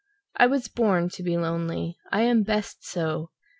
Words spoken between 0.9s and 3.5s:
to be lonely, I am best so!"